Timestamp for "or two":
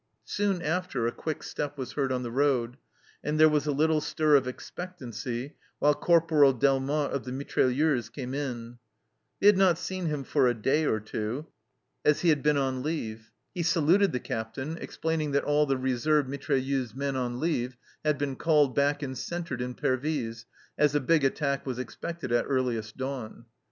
10.87-11.45